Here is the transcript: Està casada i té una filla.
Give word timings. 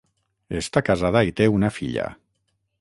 Està 0.61 0.83
casada 0.87 1.23
i 1.29 1.37
té 1.41 1.49
una 1.59 1.73
filla. 1.79 2.11